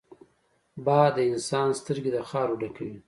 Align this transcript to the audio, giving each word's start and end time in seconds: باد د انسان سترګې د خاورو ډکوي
باد 0.85 1.11
د 1.15 1.19
انسان 1.31 1.69
سترګې 1.79 2.11
د 2.13 2.17
خاورو 2.29 2.59
ډکوي 2.61 2.95